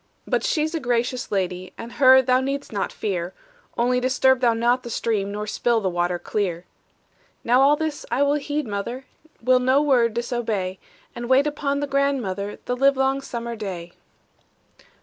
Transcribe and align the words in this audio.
"But 0.25 0.43
she's 0.43 0.73
a 0.73 0.79
gracious 0.79 1.31
lady, 1.31 1.73
And 1.77 1.91
her 1.91 2.23
thou 2.23 2.41
need'st 2.41 2.73
not 2.73 2.91
fear; 2.91 3.35
Only 3.77 3.99
disturb 3.99 4.39
thou 4.39 4.55
not 4.55 4.81
the 4.81 4.89
stream, 4.89 5.31
Nor 5.31 5.45
spill 5.45 5.79
the 5.79 5.91
water 5.91 6.17
clear." 6.17 6.65
"Now 7.43 7.61
all 7.61 7.75
this 7.75 8.03
I 8.09 8.23
will 8.23 8.33
heed, 8.33 8.65
mother, 8.65 9.05
Will 9.43 9.59
no 9.59 9.79
word 9.79 10.15
disobey, 10.15 10.79
And 11.15 11.29
wait 11.29 11.45
upon 11.45 11.81
the 11.81 11.85
grandmother 11.85 12.57
This 12.65 12.79
livelong 12.79 13.21
summer 13.21 13.55
day." 13.55 13.91